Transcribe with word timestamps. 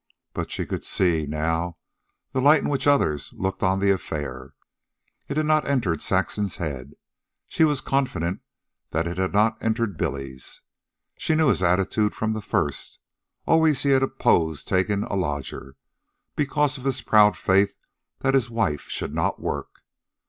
But 0.33 0.49
she 0.49 0.65
could 0.65 0.83
see, 0.83 1.27
now, 1.27 1.77
the 2.31 2.41
light 2.41 2.63
in 2.63 2.69
which 2.69 2.87
others 2.87 3.31
looked 3.33 3.61
on 3.61 3.79
the 3.79 3.91
affair. 3.91 4.55
It 5.27 5.37
had 5.37 5.45
not 5.45 5.67
entered 5.67 6.01
Saxon's 6.01 6.55
head. 6.55 6.95
She 7.47 7.63
was 7.63 7.81
confident 7.81 8.41
that 8.89 9.05
it 9.05 9.19
had 9.19 9.31
not 9.31 9.61
entered 9.61 9.97
Billy's. 9.99 10.61
She 11.19 11.35
knew 11.35 11.49
his 11.49 11.61
attitude 11.61 12.15
from 12.15 12.33
the 12.33 12.41
first. 12.41 12.97
Always 13.45 13.83
he 13.83 13.89
had 13.91 14.01
opposed 14.01 14.67
taking 14.67 15.03
a 15.03 15.13
lodger 15.13 15.75
because 16.35 16.79
of 16.79 16.83
his 16.85 17.03
proud 17.03 17.37
faith 17.37 17.75
that 18.21 18.33
his 18.33 18.49
wife 18.49 18.89
should 18.89 19.13
not 19.13 19.39
work. 19.39 19.81